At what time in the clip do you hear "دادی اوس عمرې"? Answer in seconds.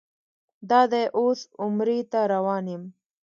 0.69-1.99